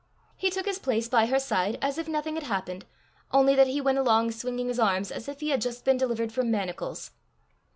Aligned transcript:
He 0.35 0.49
took 0.49 0.65
his 0.65 0.79
place 0.79 1.07
by 1.07 1.27
her 1.27 1.37
side 1.37 1.77
as 1.79 1.99
if 1.99 2.07
nothing 2.07 2.33
had 2.33 2.45
happened, 2.45 2.87
only 3.29 3.53
that 3.53 3.67
he 3.67 3.79
went 3.79 3.99
along 3.99 4.31
swinging 4.31 4.67
his 4.67 4.79
arms 4.79 5.11
as 5.11 5.29
if 5.29 5.41
he 5.41 5.49
had 5.49 5.61
just 5.61 5.85
been 5.85 5.97
delivered 5.97 6.33
from 6.33 6.49
manacles. 6.49 7.11